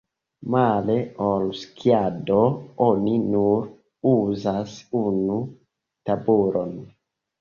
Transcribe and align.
Male 0.53 0.95
ol 1.25 1.45
skiado 1.59 2.39
oni 2.85 3.13
nur 3.35 3.69
uzas 4.15 4.75
unu 5.03 5.41
tabulon. 6.09 6.77